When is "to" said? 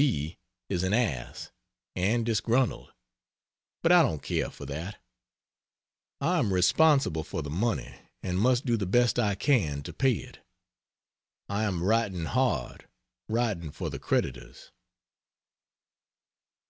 9.82-9.92